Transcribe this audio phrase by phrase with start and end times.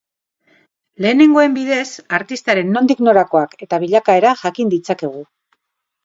[1.05, 1.83] Lehenengoen bidez
[2.17, 5.21] artistaren nondik norakoak eta bilakaera jakin ditzakegu.